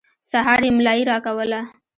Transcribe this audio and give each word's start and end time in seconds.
سهار 0.29 0.61
يې 0.67 0.71
ملايي 0.77 1.03
راکوله. 1.11 1.61